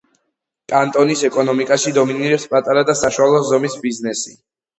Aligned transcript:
კანტონის 0.71 1.21
ეკონომიკაში 1.29 1.93
დომინირებს 1.99 2.47
პატარა 2.55 2.85
და 2.89 2.97
საშუალო 3.03 3.45
ზომის 3.53 3.79
ბიზნესი. 3.87 4.35